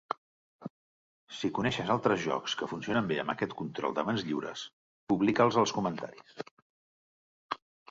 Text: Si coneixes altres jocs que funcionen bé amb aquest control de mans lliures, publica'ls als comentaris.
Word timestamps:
Si 1.39 1.51
coneixes 1.57 1.91
altres 1.95 2.23
jocs 2.23 2.55
que 2.61 2.69
funcionen 2.71 3.11
bé 3.13 3.19
amb 3.25 3.35
aquest 3.35 3.55
control 3.61 3.95
de 3.99 4.07
mans 4.09 4.25
lliures, 4.31 4.65
publica'ls 5.15 5.61
als 5.65 5.77
comentaris. 5.79 6.37